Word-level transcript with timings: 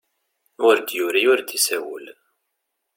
Ur 0.67 0.75
d-yuri 0.77 1.23
ur 1.31 1.39
d-isawel. 1.41 2.05